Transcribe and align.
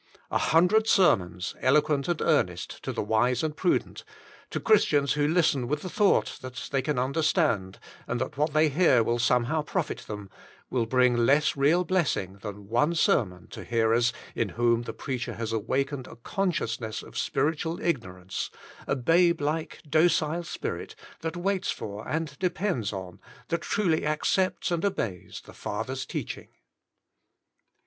A 0.31 0.39
hundred 0.39 0.87
sermons, 0.87 1.53
eloquent 1.61 2.07
and 2.07 2.23
earnest, 2.23 2.81
to 2.81 2.91
the 2.91 3.03
wise 3.03 3.43
and 3.43 3.55
prudent, 3.55 4.03
to 4.49 4.59
Christians 4.59 5.13
who 5.13 5.27
listen 5.27 5.67
with 5.67 5.83
the 5.83 5.91
thought 5.91 6.39
that 6.41 6.69
they 6.71 6.81
can 6.81 6.97
understand, 6.97 7.77
and 8.07 8.19
that 8.19 8.35
what 8.35 8.51
they 8.51 8.67
hear 8.67 9.03
will 9.03 9.19
somehow 9.19 9.61
profit 9.61 9.99
them, 10.07 10.31
will 10.71 10.87
bring 10.87 11.15
less 11.15 11.55
real 11.55 11.83
blessing, 11.83 12.39
than 12.41 12.67
one 12.67 12.95
sermon 12.95 13.45
to 13.49 13.63
hearers 13.63 14.11
in 14.33 14.49
whom 14.49 14.81
the 14.81 14.91
preacher 14.93 15.35
has 15.35 15.53
awakened 15.53 16.07
a 16.07 16.15
conscious 16.15 16.81
Revealed 16.81 16.87
Unto 16.87 16.87
Babes 16.87 16.97
79 16.97 17.11
ness 17.11 17.21
of 17.21 17.23
spiritual 17.75 17.79
ignorance, 17.81 18.49
a 18.87 18.95
babe 18.95 19.39
like 19.39 19.81
docile 19.87 20.43
spirit 20.43 20.95
that 21.19 21.37
waits 21.37 21.69
for 21.69 22.07
and 22.07 22.39
depends 22.39 22.91
on, 22.91 23.19
that 23.49 23.61
truly 23.61 24.03
accepts 24.07 24.71
and 24.71 24.83
obeys, 24.83 25.43
the 25.45 25.53
Father's 25.53 26.07
teaching. 26.07 26.47